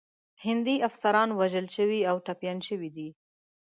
[0.45, 3.09] هندي افسران وژل شوي او ټپیان شوي دي.